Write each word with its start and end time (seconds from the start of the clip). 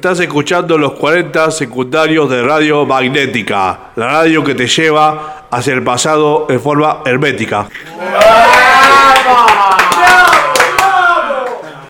Estás 0.00 0.20
escuchando 0.20 0.78
los 0.78 0.92
40 0.92 1.50
secundarios 1.50 2.30
de 2.30 2.40
Radio 2.44 2.86
Magnética, 2.86 3.90
la 3.96 4.06
radio 4.06 4.44
que 4.44 4.54
te 4.54 4.68
lleva 4.68 5.48
hacia 5.50 5.74
el 5.74 5.82
pasado 5.82 6.46
en 6.48 6.60
forma 6.60 7.02
hermética. 7.04 7.68